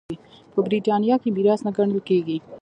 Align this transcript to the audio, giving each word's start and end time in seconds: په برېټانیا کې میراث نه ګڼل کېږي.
په 0.53 0.59
برېټانیا 0.67 1.15
کې 1.21 1.29
میراث 1.35 1.61
نه 1.67 1.71
ګڼل 1.77 1.99
کېږي. 2.07 2.37